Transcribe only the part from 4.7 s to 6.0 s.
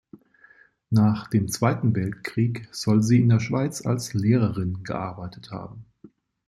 gearbeitet haben.